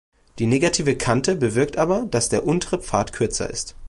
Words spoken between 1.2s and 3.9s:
bewirkt aber, dass der untere Pfad kürzer ist.